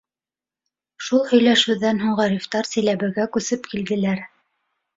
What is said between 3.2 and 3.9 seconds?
күсеп